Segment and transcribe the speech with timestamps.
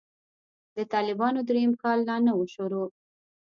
[0.75, 2.87] د طالبانو درېيم کال لا نه و شروع.